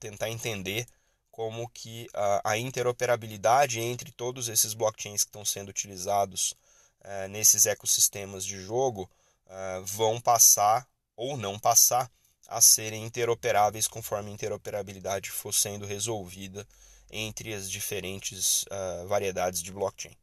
tentar 0.00 0.30
entender 0.30 0.86
como 1.30 1.68
que 1.68 2.08
a, 2.14 2.52
a, 2.52 2.58
interoperabilidade 2.58 3.78
entre 3.78 4.10
todos 4.10 4.48
esses 4.48 4.72
blockchains 4.72 5.24
que 5.24 5.28
estão 5.28 5.44
sendo 5.44 5.68
utilizados 5.68 6.54
é, 7.02 7.28
nesses 7.28 7.66
ecossistemas 7.66 8.46
de 8.46 8.58
jogo 8.62 9.10
é, 9.46 9.80
vão 9.84 10.18
passar 10.18 10.88
ou 11.14 11.36
não 11.36 11.58
passar 11.58 12.10
a 12.48 12.60
serem 12.60 13.04
interoperáveis 13.04 13.88
conforme 13.88 14.30
a 14.30 14.34
interoperabilidade 14.34 15.30
for 15.30 15.52
sendo 15.52 15.86
resolvida 15.86 16.66
entre 17.10 17.54
as 17.54 17.70
diferentes 17.70 18.64
uh, 18.64 19.06
variedades 19.06 19.62
de 19.62 19.72
blockchain. 19.72 20.16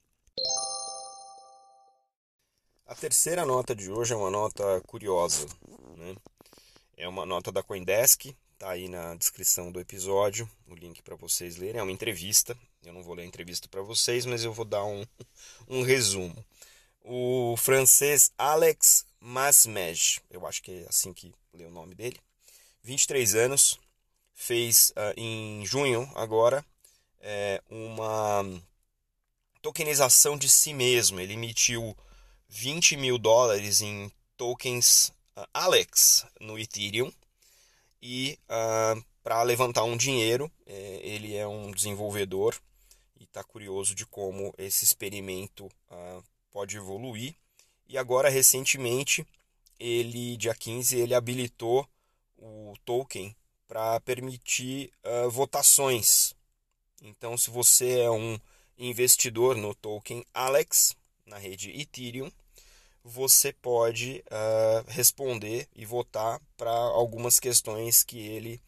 A 2.85 2.95
terceira 2.95 3.45
nota 3.45 3.73
de 3.73 3.89
hoje 3.89 4.13
é 4.13 4.15
uma 4.15 4.29
nota 4.29 4.81
curiosa. 4.81 5.47
Né? 5.97 6.15
É 6.97 7.07
uma 7.07 7.25
nota 7.25 7.51
da 7.51 7.63
Coindesk, 7.63 8.35
está 8.53 8.71
aí 8.71 8.87
na 8.87 9.15
descrição 9.15 9.71
do 9.71 9.79
episódio, 9.79 10.49
o 10.67 10.75
link 10.75 11.01
para 11.01 11.15
vocês 11.15 11.57
lerem. 11.57 11.79
É 11.79 11.83
uma 11.83 11.91
entrevista, 11.91 12.57
eu 12.83 12.93
não 12.93 13.01
vou 13.01 13.15
ler 13.15 13.23
a 13.23 13.25
entrevista 13.25 13.67
para 13.67 13.81
vocês, 13.81 14.25
mas 14.25 14.43
eu 14.43 14.53
vou 14.53 14.65
dar 14.65 14.83
um, 14.83 15.05
um 15.67 15.81
resumo. 15.81 16.45
O 17.01 17.55
francês 17.57 18.31
Alex 18.37 19.05
Masmej, 19.25 20.19
eu 20.29 20.45
acho 20.45 20.61
que 20.61 20.83
é 20.83 20.85
assim 20.89 21.13
que 21.13 21.33
lê 21.53 21.63
o 21.63 21.71
nome 21.71 21.95
dele, 21.95 22.19
23 22.83 23.35
anos, 23.35 23.79
fez 24.33 24.89
uh, 24.89 25.13
em 25.15 25.65
junho 25.65 26.11
agora 26.13 26.65
é, 27.21 27.63
uma 27.69 28.43
tokenização 29.61 30.37
de 30.37 30.49
si 30.49 30.73
mesmo. 30.73 31.21
Ele 31.21 31.33
emitiu 31.33 31.95
20 32.49 32.97
mil 32.97 33.17
dólares 33.17 33.81
em 33.81 34.11
tokens 34.35 35.13
uh, 35.37 35.47
Alex 35.53 36.25
no 36.41 36.59
Ethereum 36.59 37.09
e 38.01 38.37
uh, 38.49 39.01
para 39.23 39.41
levantar 39.43 39.85
um 39.85 39.95
dinheiro, 39.95 40.51
é, 40.65 40.99
ele 41.01 41.33
é 41.33 41.47
um 41.47 41.71
desenvolvedor 41.71 42.59
e 43.17 43.23
está 43.23 43.41
curioso 43.41 43.95
de 43.95 44.05
como 44.05 44.53
esse 44.57 44.83
experimento 44.83 45.71
pode 46.51 46.75
evoluir. 46.75 47.33
E 47.93 47.97
agora, 47.97 48.29
recentemente, 48.29 49.25
ele, 49.79 50.35
dia 50.35 50.53
15, 50.53 50.97
ele 50.97 51.13
habilitou 51.13 51.87
o 52.37 52.73
token 52.83 53.33
para 53.67 53.99
permitir 54.01 54.91
uh, 55.05 55.29
votações 55.29 56.35
então, 57.03 57.37
se 57.37 57.49
você 57.49 57.99
é 57.99 58.09
um 58.09 58.39
investidor 58.77 59.57
no 59.57 59.75
token 59.75 60.25
Alex, 60.33 60.95
na 61.25 61.37
rede 61.37 61.69
Ethereum, 61.69 62.31
você 63.03 63.51
pode 63.51 64.23
uh, 64.27 64.89
responder 64.89 65.67
e 65.75 65.85
votar 65.85 66.39
para 66.55 66.71
algumas 66.71 67.41
questões 67.41 68.03
que 68.03 68.19
ele 68.19 68.61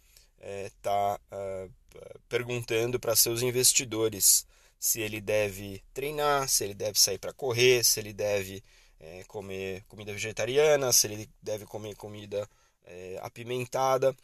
está 0.65 1.19
uh, 1.31 1.65
uh, 1.65 2.19
perguntando 2.27 2.99
para 2.99 3.15
seus 3.15 3.41
investidores. 3.41 4.45
Se 4.77 4.99
ele 4.99 5.21
deve 5.21 5.81
treinar, 5.93 6.49
se 6.49 6.65
ele 6.65 6.73
deve 6.73 6.99
sair 6.99 7.17
para 7.17 7.33
correr, 7.33 7.85
se 7.85 8.01
ele 8.01 8.11
deve 8.11 8.61
é, 9.05 9.23
comer 9.25 9.83
comida 9.87 10.11
vegetariana, 10.11 10.91
se 10.91 11.07
ele 11.07 11.29
deve 11.41 11.65
comer 11.65 11.95
comida 11.95 12.49
é, 12.83 13.19
apimentada. 13.21 14.15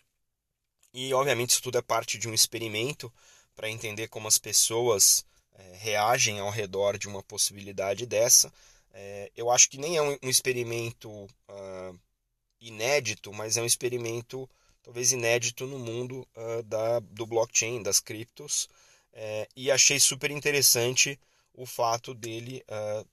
E, 0.93 1.13
obviamente, 1.13 1.51
isso 1.51 1.61
tudo 1.61 1.77
é 1.77 1.81
parte 1.81 2.17
de 2.17 2.27
um 2.27 2.33
experimento 2.33 3.13
para 3.55 3.69
entender 3.69 4.07
como 4.07 4.27
as 4.27 4.37
pessoas 4.37 5.23
é, 5.53 5.77
reagem 5.77 6.39
ao 6.39 6.49
redor 6.49 6.97
de 6.97 7.07
uma 7.07 7.21
possibilidade 7.21 8.05
dessa. 8.05 8.51
É, 8.93 9.31
eu 9.35 9.51
acho 9.51 9.69
que 9.69 9.77
nem 9.77 9.97
é 9.97 10.01
um, 10.01 10.17
um 10.21 10.29
experimento 10.29 11.09
uh, 11.09 11.99
inédito, 12.59 13.31
mas 13.31 13.55
é 13.55 13.61
um 13.61 13.65
experimento 13.65 14.49
talvez 14.83 15.11
inédito 15.11 15.65
no 15.67 15.77
mundo 15.77 16.27
uh, 16.35 16.63
da, 16.63 16.99
do 16.99 17.25
blockchain, 17.25 17.83
das 17.83 17.99
criptos. 17.99 18.67
É, 19.13 19.47
e 19.55 19.69
achei 19.69 19.99
super 19.99 20.31
interessante 20.31 21.19
o 21.53 21.65
fato 21.65 22.13
dele 22.13 22.63
uh, 22.67 23.07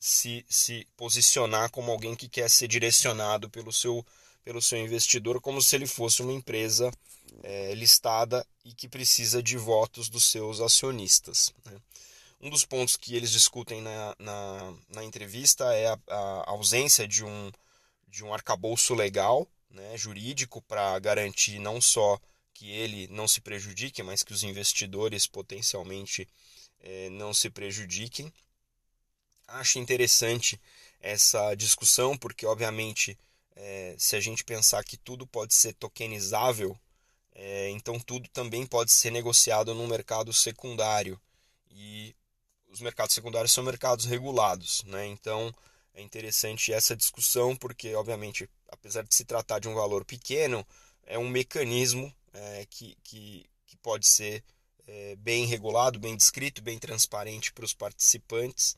se, 0.00 0.46
se 0.48 0.88
posicionar 0.96 1.70
como 1.70 1.92
alguém 1.92 2.16
que 2.16 2.26
quer 2.26 2.48
ser 2.48 2.66
direcionado 2.66 3.50
pelo 3.50 3.70
seu, 3.70 4.04
pelo 4.42 4.62
seu 4.62 4.78
investidor, 4.78 5.40
como 5.42 5.60
se 5.60 5.76
ele 5.76 5.86
fosse 5.86 6.22
uma 6.22 6.32
empresa 6.32 6.90
é, 7.42 7.74
listada 7.74 8.44
e 8.64 8.72
que 8.72 8.88
precisa 8.88 9.42
de 9.42 9.58
votos 9.58 10.08
dos 10.08 10.24
seus 10.24 10.60
acionistas. 10.60 11.52
Né? 11.66 11.76
Um 12.40 12.48
dos 12.48 12.64
pontos 12.64 12.96
que 12.96 13.14
eles 13.14 13.30
discutem 13.30 13.82
na, 13.82 14.16
na, 14.18 14.74
na 14.88 15.04
entrevista 15.04 15.74
é 15.74 15.88
a, 15.88 15.98
a, 16.08 16.50
ausência 16.50 17.06
de 17.06 17.22
um, 17.22 17.52
de 18.08 18.24
um 18.24 18.32
arcabouço 18.32 18.94
legal, 18.94 19.46
né, 19.70 19.96
jurídico, 19.98 20.62
para 20.62 20.98
garantir 20.98 21.58
não 21.58 21.78
só 21.78 22.18
que 22.54 22.70
ele 22.70 23.06
não 23.08 23.28
se 23.28 23.42
prejudique, 23.42 24.02
mas 24.02 24.22
que 24.22 24.32
os 24.32 24.42
investidores 24.42 25.26
potencialmente 25.26 26.26
é, 26.80 27.10
não 27.10 27.34
se 27.34 27.50
prejudiquem. 27.50 28.32
Acho 29.50 29.78
interessante 29.78 30.60
essa 31.00 31.54
discussão, 31.54 32.16
porque, 32.16 32.46
obviamente, 32.46 33.18
é, 33.56 33.94
se 33.98 34.16
a 34.16 34.20
gente 34.20 34.44
pensar 34.44 34.84
que 34.84 34.96
tudo 34.96 35.26
pode 35.26 35.54
ser 35.54 35.74
tokenizável, 35.74 36.78
é, 37.34 37.70
então 37.70 37.98
tudo 37.98 38.28
também 38.28 38.66
pode 38.66 38.92
ser 38.92 39.10
negociado 39.10 39.74
no 39.74 39.86
mercado 39.88 40.32
secundário. 40.32 41.20
E 41.70 42.14
os 42.68 42.80
mercados 42.80 43.14
secundários 43.14 43.52
são 43.52 43.64
mercados 43.64 44.04
regulados. 44.04 44.84
Né? 44.84 45.06
Então 45.06 45.52
é 45.94 46.02
interessante 46.02 46.72
essa 46.72 46.96
discussão, 46.96 47.56
porque, 47.56 47.94
obviamente, 47.94 48.48
apesar 48.68 49.02
de 49.02 49.14
se 49.14 49.24
tratar 49.24 49.58
de 49.58 49.68
um 49.68 49.74
valor 49.74 50.04
pequeno, 50.04 50.66
é 51.04 51.18
um 51.18 51.28
mecanismo 51.28 52.14
é, 52.32 52.66
que, 52.70 52.96
que, 53.02 53.46
que 53.66 53.76
pode 53.78 54.06
ser 54.06 54.44
é, 54.86 55.16
bem 55.16 55.46
regulado, 55.46 55.98
bem 55.98 56.16
descrito, 56.16 56.62
bem 56.62 56.78
transparente 56.78 57.52
para 57.52 57.64
os 57.64 57.74
participantes. 57.74 58.76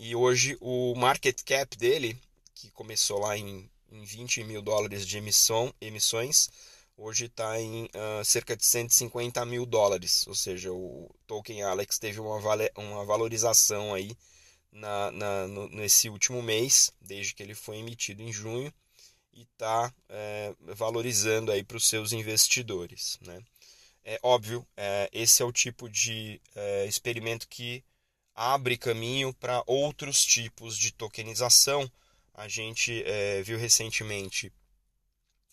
E 0.00 0.14
hoje 0.14 0.56
o 0.60 0.94
market 0.94 1.42
cap 1.42 1.76
dele, 1.76 2.16
que 2.54 2.70
começou 2.70 3.18
lá 3.18 3.36
em, 3.36 3.68
em 3.90 4.04
20 4.04 4.44
mil 4.44 4.62
dólares 4.62 5.04
de 5.04 5.18
emissão, 5.18 5.74
emissões, 5.80 6.48
hoje 6.96 7.24
está 7.24 7.60
em 7.60 7.86
uh, 7.86 8.24
cerca 8.24 8.56
de 8.56 8.64
150 8.64 9.44
mil 9.44 9.66
dólares, 9.66 10.24
ou 10.28 10.36
seja, 10.36 10.72
o 10.72 11.12
token 11.26 11.64
Alex 11.64 11.98
teve 11.98 12.20
uma, 12.20 12.40
vale, 12.40 12.70
uma 12.76 13.04
valorização 13.04 13.92
aí 13.92 14.16
na, 14.70 15.10
na, 15.10 15.48
no, 15.48 15.68
nesse 15.68 16.08
último 16.08 16.40
mês, 16.44 16.92
desde 17.00 17.34
que 17.34 17.42
ele 17.42 17.56
foi 17.56 17.78
emitido 17.78 18.22
em 18.22 18.32
junho, 18.32 18.72
e 19.32 19.42
está 19.42 19.92
é, 20.08 20.54
valorizando 20.60 21.50
aí 21.50 21.64
para 21.64 21.76
os 21.76 21.88
seus 21.88 22.12
investidores. 22.12 23.18
Né? 23.20 23.42
É 24.04 24.20
óbvio, 24.22 24.64
é, 24.76 25.10
esse 25.12 25.42
é 25.42 25.44
o 25.44 25.50
tipo 25.50 25.88
de 25.88 26.40
é, 26.54 26.86
experimento 26.86 27.48
que 27.48 27.82
abre 28.38 28.78
caminho 28.78 29.34
para 29.34 29.64
outros 29.66 30.24
tipos 30.24 30.78
de 30.78 30.92
tokenização. 30.92 31.90
A 32.32 32.46
gente 32.46 33.02
é, 33.04 33.42
viu 33.42 33.58
recentemente 33.58 34.52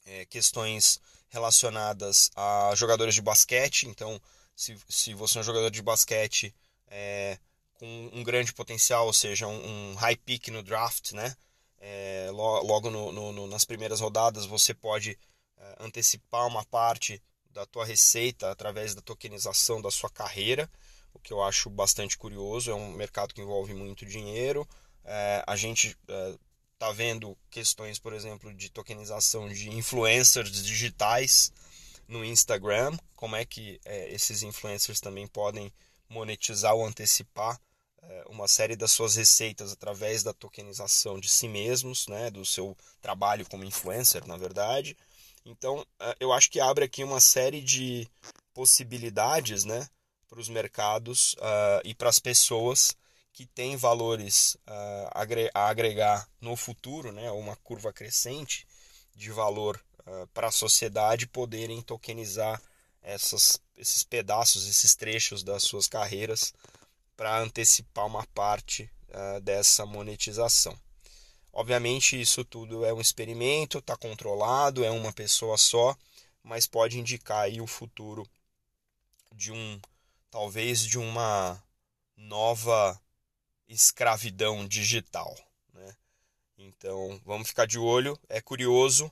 é, 0.06 0.24
questões 0.27 1.01
relacionadas 1.30 2.30
a 2.36 2.72
jogadores 2.75 3.15
de 3.15 3.24
basquete. 3.24 3.88
Então, 3.88 4.22
se, 4.56 4.77
se 4.88 5.15
você 5.15 5.39
é 5.39 5.42
um 5.42 5.44
jogador 5.44 5.72
de 5.72 5.82
basquete 5.82 6.54
é, 6.88 7.39
com 7.74 8.12
um 8.13 8.24
grande 8.24 8.54
potencial, 8.54 9.08
ou 9.08 9.13
seja, 9.13 9.48
um, 9.48 9.92
um 9.92 9.96
high 9.96 10.15
pick 10.15 10.50
no 10.50 10.62
draft, 10.62 11.13
né? 11.13 11.36
É, 11.80 12.30
logo 12.32 12.89
no, 12.92 13.12
no, 13.12 13.48
nas 13.48 13.65
primeiras 13.65 14.00
rodadas 14.00 14.46
você 14.46 14.74
pode 14.74 15.18
é, 15.58 15.75
antecipar 15.80 16.48
uma 16.48 16.63
parte 16.65 17.22
da 17.50 17.65
tua 17.65 17.86
receita 17.86 18.51
através 18.51 18.94
da 18.94 19.01
tokenização 19.01 19.82
da 19.82 19.89
sua 19.89 20.10
carreira, 20.10 20.70
o 21.15 21.19
que 21.19 21.34
eu 21.34 21.41
acho 21.41 21.69
bastante 21.69 22.17
curioso. 22.17 22.69
É 22.69 22.75
um 22.75 22.91
mercado 22.91 23.34
que 23.34 23.41
envolve 23.41 23.74
muito 23.74 24.05
dinheiro. 24.05 24.67
É, 25.03 25.43
a 25.48 25.55
gente 25.55 25.98
é, 26.07 26.36
tá 26.77 26.91
vendo 26.91 27.38
questões, 27.50 27.98
por 27.98 28.13
exemplo, 28.13 28.53
de 28.53 28.69
tokenização 28.69 29.48
de 29.48 29.69
influencers 29.69 30.51
digitais 30.62 31.51
no 32.07 32.24
Instagram, 32.24 32.95
como 33.15 33.36
é 33.36 33.45
que 33.45 33.79
é, 33.86 34.13
esses 34.13 34.43
influencers 34.43 35.00
também 35.00 35.25
podem 35.27 35.74
monetizar 36.07 36.75
ou 36.75 36.86
antecipar 36.86 37.60
é, 38.03 38.24
uma 38.29 38.48
série 38.48 38.75
das 38.75 38.91
suas 38.91 39.15
receitas 39.15 39.72
através 39.72 40.22
da 40.22 40.34
tokenização 40.34 41.19
de 41.19 41.29
si 41.29 41.48
mesmos, 41.48 42.07
né, 42.07 42.29
do 42.29 42.45
seu 42.45 42.77
trabalho 43.01 43.48
como 43.50 43.63
influencer, 43.63 44.25
na 44.27 44.38
verdade. 44.38 44.95
Então, 45.43 45.86
é, 46.00 46.15
eu 46.19 46.31
acho 46.31 46.51
que 46.51 46.60
abre 46.60 46.86
aqui 46.86 47.03
uma 47.03 47.19
série 47.19 47.62
de 47.62 48.07
possibilidades 48.53 49.65
né, 49.65 49.88
para 50.36 50.42
os 50.42 50.50
mercados 50.50 51.34
uh, 51.36 51.82
e 51.86 51.96
para 51.96 52.10
as 52.10 52.20
pessoas 52.20 52.94
que 53.32 53.46
têm 53.46 53.77
valores 53.77 54.58
uh, 54.68 55.50
a 55.54 55.70
agregar 55.70 56.30
no 56.42 56.58
futuro, 56.58 57.13
né, 57.13 57.32
uma 57.32 57.56
curva 57.56 57.94
crescente 57.94 58.68
de 59.15 59.32
valor 59.32 59.82
uh, 60.01 60.27
para 60.34 60.48
a 60.48 60.51
sociedade, 60.51 61.25
poderem 61.25 61.82
tokenizar 61.82 62.62
essas, 63.01 63.62
esses 63.77 64.04
pedaços, 64.04 64.68
esses 64.68 64.94
trechos 64.94 65.42
das 65.42 65.63
suas 65.63 65.88
carreiras 65.88 66.54
para 67.15 67.39
antecipar 67.39 68.06
uma 68.06 68.25
parte 68.27 68.92
dessa 69.44 69.86
monetização. 69.86 70.77
Obviamente, 71.54 72.20
isso 72.20 72.44
tudo 72.44 72.84
é 72.84 72.94
um 72.94 73.00
experimento, 73.00 73.77
está 73.77 73.96
controlado, 73.96 74.84
é 74.84 74.92
uma 74.92 75.13
pessoa 75.13 75.58
só, 75.58 75.96
mas 76.44 76.68
pode 76.68 77.00
indicar 77.00 77.44
aí 77.44 77.62
o 77.62 77.68
futuro 77.68 78.27
de 79.32 79.54
um, 79.54 79.80
talvez 80.36 80.82
de 80.82 81.00
uma 81.00 81.63
nova 82.18 83.01
escravidão 83.70 84.68
digital. 84.68 85.34
Né? 85.74 85.96
Então, 86.58 87.22
vamos 87.24 87.48
ficar 87.48 87.65
de 87.65 87.80
olho, 87.80 88.20
é 88.27 88.42
curioso, 88.42 89.10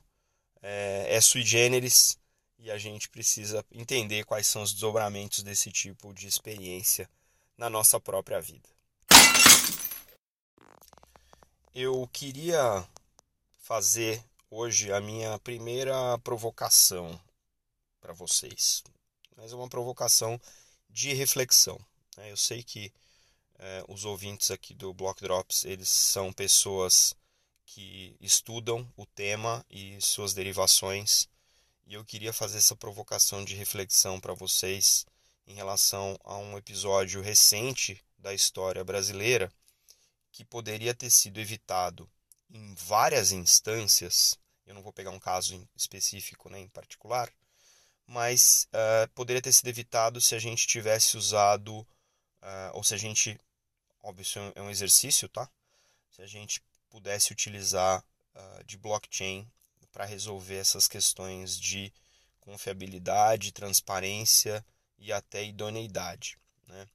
é, 0.60 1.06
é 1.08 1.18
sui 1.22 1.40
generis 1.40 2.18
e 2.58 2.70
a 2.70 2.76
gente 2.76 3.08
precisa 3.08 3.64
entender 3.72 4.26
quais 4.26 4.46
são 4.46 4.60
os 4.60 4.72
desdobramentos 4.74 5.42
desse 5.42 5.72
tipo 5.72 6.12
de 6.12 6.26
experiência 6.26 7.08
na 7.56 7.70
nossa 7.70 7.98
própria 7.98 8.38
vida. 8.38 8.68
Eu 11.74 12.06
queria 12.12 12.86
fazer 13.60 14.22
hoje 14.50 14.92
a 14.92 15.00
minha 15.00 15.38
primeira 15.38 16.18
provocação 16.18 17.18
para 17.98 18.12
vocês, 18.12 18.84
mas 19.34 19.52
é 19.52 19.56
uma 19.56 19.70
provocação 19.70 20.38
de 20.94 21.12
reflexão. 21.12 21.76
Né? 22.16 22.30
Eu 22.30 22.36
sei 22.36 22.62
que 22.62 22.92
é, 23.58 23.84
os 23.88 24.04
ouvintes 24.04 24.52
aqui 24.52 24.72
do 24.72 24.94
Block 24.94 25.20
Drops 25.20 25.64
eles 25.64 25.88
são 25.88 26.32
pessoas 26.32 27.16
que 27.66 28.16
estudam 28.20 28.88
o 28.96 29.04
tema 29.04 29.66
e 29.68 30.00
suas 30.00 30.32
derivações 30.32 31.28
e 31.84 31.94
eu 31.94 32.04
queria 32.04 32.32
fazer 32.32 32.58
essa 32.58 32.76
provocação 32.76 33.44
de 33.44 33.56
reflexão 33.56 34.20
para 34.20 34.34
vocês 34.34 35.04
em 35.48 35.54
relação 35.54 36.16
a 36.22 36.38
um 36.38 36.56
episódio 36.56 37.20
recente 37.20 38.00
da 38.16 38.32
história 38.32 38.84
brasileira 38.84 39.52
que 40.30 40.44
poderia 40.44 40.94
ter 40.94 41.10
sido 41.10 41.40
evitado 41.40 42.08
em 42.48 42.72
várias 42.74 43.32
instâncias. 43.32 44.38
Eu 44.64 44.74
não 44.74 44.82
vou 44.82 44.92
pegar 44.92 45.10
um 45.10 45.18
caso 45.18 45.68
específico 45.74 46.48
né, 46.48 46.60
em 46.60 46.68
particular, 46.68 47.32
mas 48.06 48.68
uh, 48.72 49.08
poderia 49.14 49.40
ter 49.40 49.52
sido 49.52 49.68
evitado 49.68 50.20
se 50.20 50.34
a 50.34 50.38
gente 50.38 50.66
tivesse 50.66 51.16
usado, 51.16 51.78
uh, 51.78 51.86
ou 52.74 52.84
se 52.84 52.94
a 52.94 52.96
gente, 52.96 53.38
óbvio, 54.02 54.22
isso 54.22 54.38
é 54.54 54.60
um 54.60 54.70
exercício, 54.70 55.28
tá? 55.28 55.48
Se 56.10 56.22
a 56.22 56.26
gente 56.26 56.62
pudesse 56.90 57.32
utilizar 57.32 58.04
uh, 58.34 58.64
de 58.64 58.76
blockchain 58.76 59.48
para 59.90 60.04
resolver 60.04 60.56
essas 60.56 60.86
questões 60.86 61.58
de 61.58 61.92
confiabilidade, 62.40 63.52
transparência 63.52 64.64
e 64.98 65.12
até 65.12 65.44
idoneidade. 65.44 66.36
Né? 66.66 66.86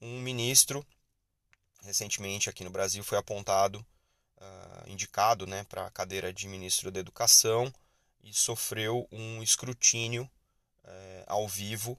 Um 0.00 0.18
ministro, 0.20 0.84
recentemente 1.82 2.48
aqui 2.48 2.64
no 2.64 2.70
Brasil, 2.70 3.04
foi 3.04 3.18
apontado, 3.18 3.84
indicado 4.86 5.46
né, 5.46 5.62
para 5.64 5.86
a 5.86 5.90
cadeira 5.90 6.32
de 6.32 6.48
ministro 6.48 6.90
da 6.90 6.98
Educação 6.98 7.72
e 8.24 8.32
sofreu 8.32 9.06
um 9.12 9.42
escrutínio 9.42 10.24
uh, 10.84 11.24
ao 11.26 11.46
vivo 11.46 11.96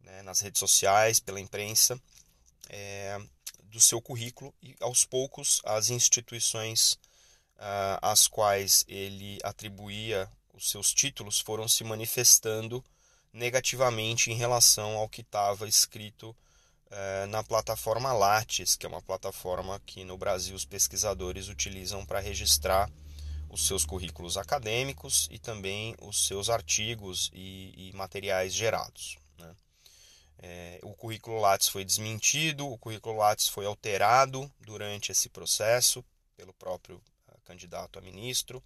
né, 0.00 0.22
nas 0.22 0.40
redes 0.40 0.58
sociais, 0.58 1.20
pela 1.20 1.40
imprensa, 1.40 2.00
é, 2.68 3.18
do 3.64 3.80
seu 3.80 4.00
currículo 4.02 4.52
e 4.62 4.76
aos 4.80 5.04
poucos 5.04 5.62
as 5.64 5.88
instituições 5.90 6.94
uh, 7.56 7.98
às 8.02 8.28
quais 8.28 8.84
ele 8.86 9.38
atribuía 9.42 10.30
os 10.52 10.70
seus 10.70 10.92
títulos 10.92 11.40
foram 11.40 11.66
se 11.66 11.84
manifestando 11.84 12.84
negativamente 13.32 14.30
em 14.30 14.34
relação 14.34 14.96
ao 14.96 15.08
que 15.08 15.20
estava 15.20 15.68
escrito 15.68 16.36
eh, 16.90 17.26
na 17.26 17.44
plataforma 17.44 18.12
Lattes, 18.12 18.74
que 18.74 18.84
é 18.84 18.88
uma 18.88 19.00
plataforma 19.00 19.80
que 19.86 20.02
no 20.02 20.18
Brasil 20.18 20.56
os 20.56 20.64
pesquisadores 20.64 21.46
utilizam 21.46 22.04
para 22.04 22.18
registrar 22.18 22.90
os 23.50 23.66
seus 23.66 23.84
currículos 23.84 24.36
acadêmicos 24.36 25.28
e 25.30 25.38
também 25.38 25.94
os 26.00 26.26
seus 26.26 26.48
artigos 26.48 27.30
e, 27.34 27.88
e 27.88 27.92
materiais 27.94 28.54
gerados. 28.54 29.18
Né? 29.36 29.54
É, 30.38 30.80
o 30.82 30.94
currículo 30.94 31.40
Lattes 31.40 31.68
foi 31.68 31.84
desmentido, 31.84 32.66
o 32.66 32.78
currículo 32.78 33.16
Lattes 33.16 33.48
foi 33.48 33.66
alterado 33.66 34.50
durante 34.60 35.12
esse 35.12 35.28
processo 35.28 36.04
pelo 36.36 36.54
próprio 36.54 36.96
uh, 36.96 37.40
candidato 37.44 37.98
a 37.98 38.02
ministro 38.02 38.62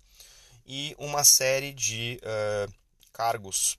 e 0.65 0.95
uma 0.99 1.25
série 1.25 1.73
de 1.73 2.21
uh, 2.23 2.73
cargos 3.13 3.79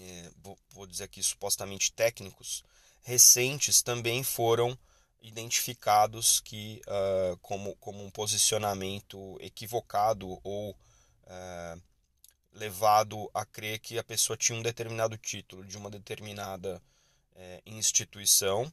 é, 0.00 0.30
vou, 0.42 0.58
vou 0.70 0.86
dizer 0.86 1.04
aqui 1.04 1.22
supostamente 1.22 1.92
técnicos, 1.92 2.64
recentes 3.02 3.82
também 3.82 4.22
foram 4.22 4.78
identificados 5.22 6.40
que 6.40 6.80
uh, 6.86 7.36
como, 7.38 7.76
como 7.76 8.04
um 8.04 8.10
posicionamento 8.10 9.36
equivocado 9.40 10.40
ou 10.42 10.70
uh, 10.70 11.82
levado 12.52 13.30
a 13.34 13.44
crer 13.44 13.78
que 13.78 13.98
a 13.98 14.04
pessoa 14.04 14.36
tinha 14.36 14.58
um 14.58 14.62
determinado 14.62 15.16
título 15.16 15.64
de 15.64 15.76
uma 15.76 15.90
determinada 15.90 16.82
uh, 17.32 17.62
instituição 17.66 18.72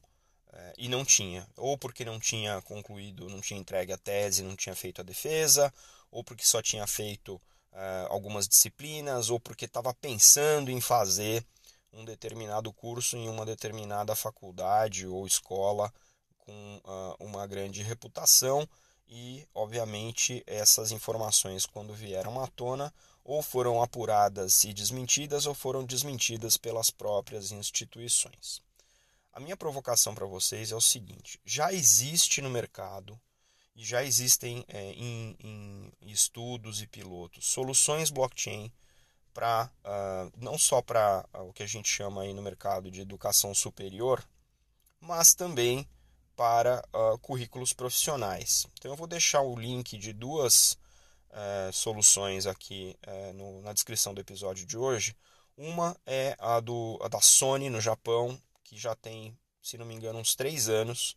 e 0.76 0.90
não 0.90 1.06
tinha, 1.06 1.48
ou 1.56 1.78
porque 1.78 2.04
não 2.04 2.20
tinha 2.20 2.60
concluído, 2.64 3.30
não 3.30 3.40
tinha 3.40 3.60
entregue 3.60 3.94
a 3.94 3.98
tese, 3.98 4.42
não 4.42 4.56
tinha 4.56 4.76
feito 4.76 5.02
a 5.02 5.04
defesa, 5.04 5.72
ou 6.10 6.24
porque 6.24 6.44
só 6.44 6.64
tinha 6.64 6.88
feito 6.88 7.40
uh, 7.78 8.08
algumas 8.10 8.48
disciplinas 8.48 9.30
ou 9.30 9.40
porque 9.40 9.66
estava 9.66 9.94
pensando 9.94 10.72
em 10.72 10.82
fazer 10.82 11.46
um 11.94 12.04
determinado 12.04 12.72
curso 12.74 13.16
em 13.16 13.30
uma 13.30 13.46
determinada 13.46 14.16
faculdade 14.16 15.08
ou 15.08 15.26
escola 15.26 15.94
com 16.48 16.82
uh, 16.86 17.16
uma 17.20 17.46
grande 17.46 17.84
reputação 17.84 18.68
e, 19.06 19.46
obviamente, 19.54 20.42
essas 20.48 20.92
informações, 20.92 21.66
quando 21.66 21.94
vieram 21.94 22.42
à 22.42 22.48
tona, 22.48 22.94
ou 23.22 23.44
foram 23.44 23.84
apuradas 23.84 24.64
e 24.64 24.74
desmentidas 24.74 25.46
ou 25.46 25.54
foram 25.54 25.84
desmentidas 25.84 26.56
pelas 26.56 26.90
próprias 26.90 27.52
instituições. 27.52 28.62
A 29.34 29.42
minha 29.42 29.58
provocação 29.58 30.16
para 30.16 30.26
vocês 30.26 30.72
é 30.72 30.76
o 30.76 30.82
seguinte: 30.82 31.40
já 31.46 31.74
existe 31.74 32.42
no 32.42 32.50
mercado 32.50 33.20
e 33.76 33.84
já 33.84 34.04
existem 34.04 34.64
é, 34.70 34.92
em, 34.94 35.36
em, 35.44 35.94
estudos 36.02 36.82
e 36.82 36.88
pilotos 36.88 37.46
soluções 37.46 38.10
blockchain 38.10 38.72
para 39.34 39.66
uh, 39.66 39.70
ah, 39.84 40.32
não 40.38 40.58
só 40.58 40.82
para 40.82 41.24
uh, 41.34 41.44
o 41.44 41.54
que 41.54 41.62
a 41.62 41.68
gente 41.68 41.88
chama 41.88 42.24
aí 42.24 42.34
no 42.34 42.42
mercado 42.42 42.90
de 42.90 43.02
educação 43.02 43.54
superior, 43.54 44.28
mas 45.00 45.36
também 45.36 45.88
para 46.38 46.82
uh, 46.94 47.18
currículos 47.20 47.74
profissionais. 47.74 48.66
Então 48.74 48.92
eu 48.92 48.96
vou 48.96 49.08
deixar 49.08 49.42
o 49.42 49.60
link 49.60 49.98
de 49.98 50.14
duas 50.14 50.78
eh, 51.40 51.70
soluções 51.72 52.48
aqui 52.48 52.98
eh, 53.04 53.32
no, 53.34 53.62
na 53.62 53.72
descrição 53.72 54.12
do 54.12 54.20
episódio 54.22 54.66
de 54.66 54.76
hoje. 54.76 55.16
Uma 55.56 55.96
é 56.06 56.36
a, 56.40 56.60
do, 56.60 56.98
a 57.02 57.08
da 57.08 57.22
Sony 57.22 57.70
no 57.70 57.80
Japão, 57.82 58.42
que 58.64 58.76
já 58.76 58.96
tem, 58.96 59.38
se 59.62 59.78
não 59.78 59.86
me 59.86 59.94
engano, 59.94 60.18
uns 60.18 60.36
três 60.36 60.68
anos. 60.68 61.16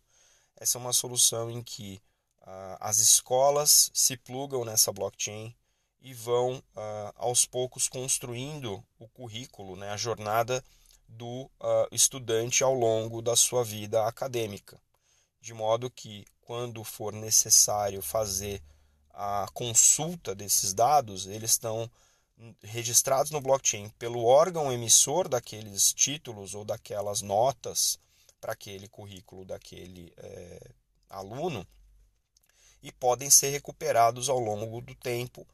Essa 0.55 0.77
é 0.77 0.81
uma 0.81 0.93
solução 0.93 1.49
em 1.49 1.63
que 1.63 1.99
ah, 2.41 2.77
as 2.79 2.99
escolas 2.99 3.89
se 3.93 4.15
plugam 4.17 4.63
nessa 4.63 4.91
blockchain 4.91 5.55
e 6.01 6.13
vão 6.13 6.61
ah, 6.75 7.13
aos 7.15 7.45
poucos 7.45 7.87
construindo 7.87 8.83
o 8.99 9.07
currículo, 9.07 9.75
né, 9.75 9.89
a 9.89 9.97
jornada 9.97 10.63
do 11.07 11.49
estudante 11.91 12.63
ao 12.63 12.73
longo 12.73 13.21
da 13.21 13.35
sua 13.35 13.63
vida 13.63 14.05
acadêmica, 14.05 14.79
de 15.41 15.53
modo 15.53 15.89
que 15.89 16.25
quando 16.41 16.83
for 16.83 17.11
necessário 17.11 18.01
fazer 18.01 18.61
a 19.09 19.47
consulta 19.53 20.33
desses 20.35 20.73
dados, 20.73 21.25
eles 21.25 21.51
estão 21.51 21.89
registrados 22.63 23.31
no 23.31 23.41
blockchain 23.41 23.89
pelo 23.99 24.23
órgão 24.23 24.71
emissor 24.71 25.27
daqueles 25.27 25.93
títulos 25.93 26.55
ou 26.55 26.65
daquelas 26.65 27.21
notas 27.21 27.99
para 28.39 28.53
aquele 28.53 28.87
currículo 28.87 29.45
daquele 29.45 30.11
é, 30.17 30.71
aluno 31.09 31.67
e 32.81 32.91
podem 32.91 33.29
ser 33.29 33.49
recuperados 33.49 34.27
ao 34.27 34.39
longo 34.39 34.81
do 34.81 34.95
tempo 34.95 35.45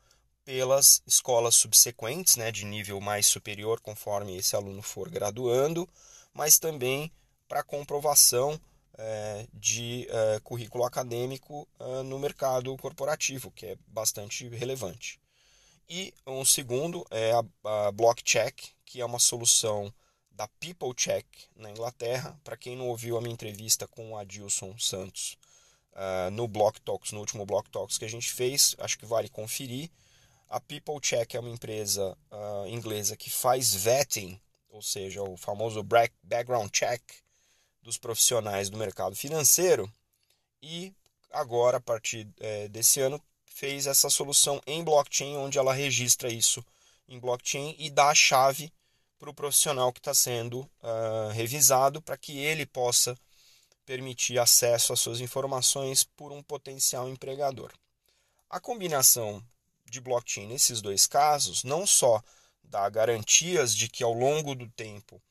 pelas 0.45 1.01
escolas 1.05 1.55
subsequentes, 1.55 2.37
né, 2.37 2.53
de 2.53 2.63
nível 2.63 3.01
mais 3.01 3.27
superior, 3.27 3.81
conforme 3.81 4.37
esse 4.37 4.55
aluno 4.55 4.81
for 4.81 5.09
graduando, 5.09 5.89
mas 6.33 6.57
também 6.57 7.11
para 7.49 7.63
comprovação 7.63 8.57
de 9.53 10.07
é, 10.09 10.39
currículo 10.43 10.83
acadêmico 10.83 11.67
é, 11.79 12.03
no 12.03 12.17
mercado 12.17 12.75
corporativo, 12.77 13.51
que 13.51 13.67
é 13.67 13.77
bastante 13.87 14.47
relevante. 14.49 15.19
E 15.87 16.13
um 16.25 16.43
segundo 16.43 17.05
é 17.11 17.31
a, 17.31 17.87
a 17.87 17.91
BlockCheck, 17.91 18.71
que 18.83 18.99
é 18.99 19.05
uma 19.05 19.19
solução 19.19 19.93
da 20.31 20.47
PeopleCheck 20.59 21.27
na 21.55 21.69
Inglaterra. 21.69 22.39
Para 22.43 22.57
quem 22.57 22.75
não 22.75 22.87
ouviu 22.87 23.17
a 23.17 23.21
minha 23.21 23.33
entrevista 23.33 23.87
com 23.87 24.11
o 24.11 24.17
Adilson 24.17 24.77
Santos 24.77 25.37
no 26.31 26.47
Block 26.47 26.79
Talks, 26.81 27.11
no 27.11 27.19
último 27.19 27.43
Block 27.43 27.71
Talks 27.71 27.97
que 27.97 28.05
a 28.05 28.09
gente 28.09 28.31
fez, 28.31 28.75
acho 28.77 28.99
que 28.99 29.05
vale 29.05 29.29
conferir. 29.29 29.89
A 30.47 30.59
PeopleCheck 30.59 31.35
é 31.35 31.39
uma 31.39 31.49
empresa 31.49 32.15
uh, 32.31 32.67
inglesa 32.67 33.17
que 33.17 33.29
faz 33.29 33.73
vetting, 33.73 34.39
ou 34.69 34.81
seja, 34.81 35.21
o 35.23 35.35
famoso 35.35 35.83
background 36.23 36.69
check 36.71 37.01
dos 37.87 37.97
profissionais 37.97 38.69
do 38.69 38.77
mercado 38.77 39.15
financeiro. 39.15 39.89
E 40.61 40.93
agora, 41.31 41.77
a 41.77 41.79
partir 41.79 42.27
é, 42.37 42.67
desse 42.67 42.99
ano, 42.99 43.21
fez 43.45 43.87
essa 43.87 44.09
solução 44.09 44.61
em 44.67 44.83
blockchain, 44.83 45.37
onde 45.37 45.57
ela 45.57 45.73
registra 45.73 46.29
isso 46.29 46.61
em 47.07 47.17
blockchain 47.17 47.77
e 47.79 47.89
dá 47.89 48.09
a 48.09 48.13
chave 48.15 48.73
para 49.17 49.29
o 49.29 49.33
profissional 49.33 49.93
que 49.93 50.01
está 50.01 50.13
sendo 50.13 50.59
uh, 50.59 51.31
revisado 51.31 52.01
para 52.01 52.17
que 52.17 52.37
ele 52.37 52.65
possa 52.65 53.17
permitir 53.85 54.37
acesso 54.37 54.91
às 54.91 54.99
suas 54.99 55.21
informações 55.21 56.03
por 56.03 56.33
um 56.33 56.43
potencial 56.43 57.07
empregador. 57.07 57.71
A 58.49 58.59
combinação 58.59 59.41
de 59.85 60.01
blockchain 60.01 60.47
nesses 60.47 60.81
dois 60.81 61.07
casos 61.07 61.63
não 61.63 61.87
só 61.87 62.21
dá 62.61 62.87
garantias 62.89 63.73
de 63.73 63.87
que 63.87 64.03
ao 64.03 64.13
longo 64.13 64.53
do 64.53 64.67
tempo 64.71 65.21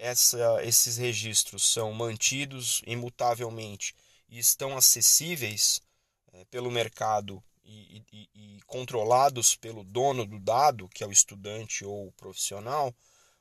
essa, 0.00 0.64
esses 0.64 0.96
registros 0.96 1.70
são 1.70 1.92
mantidos 1.92 2.82
imutavelmente 2.86 3.94
e 4.28 4.38
estão 4.38 4.76
acessíveis 4.76 5.82
é, 6.32 6.44
pelo 6.46 6.70
mercado 6.70 7.42
e, 7.62 8.02
e, 8.10 8.28
e, 8.34 8.60
controlados 8.66 9.54
pelo 9.54 9.84
dono 9.84 10.24
do 10.24 10.40
dado, 10.40 10.88
que 10.88 11.04
é 11.04 11.06
o 11.06 11.12
estudante 11.12 11.84
ou 11.84 12.08
o 12.08 12.12
profissional, 12.12 12.94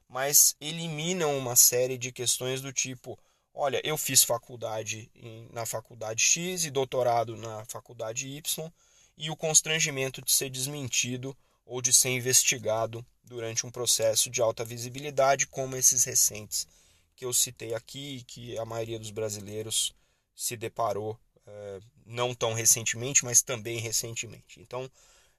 mas 0.07 0.55
eliminam 0.59 1.37
uma 1.37 1.55
série 1.55 1.97
de 1.97 2.11
questões 2.11 2.61
do 2.61 2.73
tipo: 2.73 3.17
olha, 3.53 3.81
eu 3.83 3.97
fiz 3.97 4.23
faculdade 4.23 5.09
em, 5.15 5.47
na 5.53 5.65
faculdade 5.65 6.21
X 6.21 6.65
e 6.65 6.69
doutorado 6.69 7.37
na 7.37 7.63
faculdade 7.65 8.27
Y, 8.27 8.71
e 9.17 9.29
o 9.29 9.35
constrangimento 9.35 10.21
de 10.21 10.31
ser 10.31 10.49
desmentido 10.49 11.35
ou 11.69 11.81
de 11.83 11.93
ser 11.93 12.09
investigado 12.09 13.05
durante 13.23 13.65
um 13.65 13.71
processo 13.71 14.27
de 14.27 14.41
alta 14.41 14.65
visibilidade, 14.65 15.45
como 15.45 15.75
esses 15.75 16.03
recentes 16.03 16.67
que 17.15 17.23
eu 17.23 17.31
citei 17.31 17.75
aqui, 17.75 18.23
que 18.23 18.57
a 18.57 18.65
maioria 18.65 18.97
dos 18.97 19.11
brasileiros 19.11 19.93
se 20.35 20.57
deparou 20.57 21.17
é, 21.45 21.79
não 22.05 22.33
tão 22.33 22.53
recentemente, 22.53 23.23
mas 23.23 23.43
também 23.43 23.77
recentemente. 23.77 24.59
Então, 24.59 24.89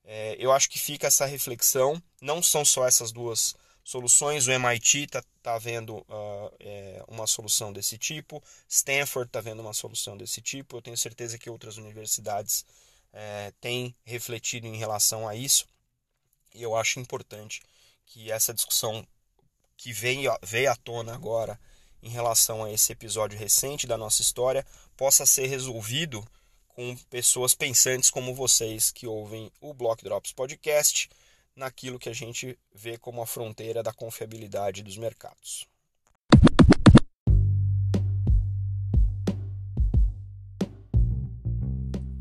é, 0.05 0.37
eu 0.39 0.53
acho 0.53 0.71
que 0.71 0.79
fica 0.79 1.09
essa 1.09 1.27
reflexão. 1.27 2.01
Não 2.21 2.41
são 2.41 2.65
só 2.65 2.87
essas 2.87 3.11
duas 3.11 3.57
soluções. 3.83 4.47
O 4.47 4.53
MIT 4.53 5.05
está 5.05 5.25
tá 5.43 5.59
vendo 5.59 5.97
uh, 5.97 6.55
é, 6.61 7.03
uma 7.09 7.27
solução 7.27 7.73
desse 7.73 7.99
tipo, 7.99 8.43
Stanford 8.69 9.29
está 9.29 9.41
vendo 9.41 9.61
uma 9.61 9.75
solução 9.75 10.17
desse 10.17 10.41
tipo. 10.41 10.77
Eu 10.77 10.83
tenho 10.83 10.97
certeza 10.97 11.39
que 11.39 11.51
outras 11.51 11.77
universidades 11.77 12.65
é, 13.13 13.53
têm 13.61 13.97
refletido 14.05 14.69
em 14.69 14.77
relação 14.77 15.27
a 15.27 15.35
isso. 15.35 15.67
E 16.55 16.63
eu 16.63 16.75
acho 16.77 17.01
importante 17.01 17.63
que 18.07 18.31
essa 18.31 18.53
discussão 18.53 19.07
que 19.77 19.93
veio, 19.93 20.31
veio 20.43 20.71
à 20.71 20.77
tona 20.77 21.15
agora 21.15 21.59
em 22.03 22.09
relação 22.09 22.65
a 22.65 22.73
esse 22.73 22.93
episódio 22.93 23.39
recente 23.39 23.87
da 23.87 23.97
nossa 23.97 24.23
história 24.23 24.67
possa 24.97 25.25
ser 25.25 25.47
resolvido 25.47 26.27
com 26.69 26.97
pessoas 27.09 27.55
pensantes 27.55 28.11
como 28.11 28.35
vocês 28.35 28.91
que 28.91 29.07
ouvem 29.07 29.53
o 29.61 29.75
Block 29.75 30.03
Drops 30.03 30.33
Podcast 30.33 31.09
naquilo 31.55 31.99
que 31.99 32.09
a 32.09 32.13
gente 32.13 32.59
vê 32.75 32.97
como 32.97 33.23
a 33.23 33.27
fronteira 33.27 33.83
da 33.83 33.93
confiabilidade 33.93 34.83
dos 34.83 34.97
mercados. 34.97 35.70